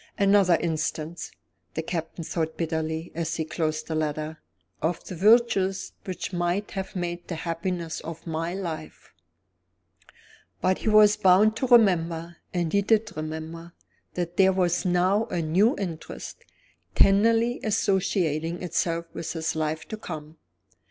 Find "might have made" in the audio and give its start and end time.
6.33-7.27